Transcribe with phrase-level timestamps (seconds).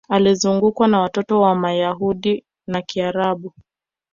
[0.09, 3.53] Akizungukwa na watoto wa Mayahudi na Kiarabu